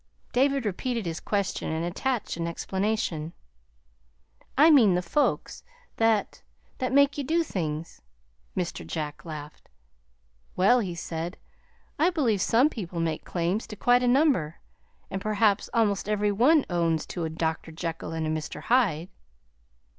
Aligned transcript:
David 0.33 0.65
repeated 0.65 1.05
his 1.05 1.19
question 1.19 1.71
and 1.71 1.85
attached 1.85 2.35
an 2.35 2.47
explanation. 2.47 3.33
"I 4.57 4.71
mean, 4.71 4.95
the 4.95 5.03
folks 5.03 5.61
that 5.97 6.41
that 6.79 6.91
make 6.91 7.19
you 7.19 7.23
do 7.23 7.43
things." 7.43 8.01
Mr. 8.57 8.83
Jack 8.83 9.23
laughed. 9.25 9.69
"Well," 10.55 10.79
he 10.79 10.95
said, 10.95 11.37
"I 11.99 12.09
believe 12.09 12.41
some 12.41 12.67
people 12.67 12.99
make 12.99 13.25
claims 13.25 13.67
to 13.67 13.75
quite 13.75 14.01
a 14.01 14.07
number, 14.07 14.55
and 15.11 15.21
perhaps 15.21 15.69
almost 15.71 16.09
every 16.09 16.31
one 16.31 16.65
owns 16.67 17.05
to 17.05 17.23
a 17.23 17.29
Dr. 17.29 17.71
Jekyll 17.71 18.11
and 18.11 18.25
a 18.25 18.29
Mr. 18.31 18.59
Hyde." 18.59 19.09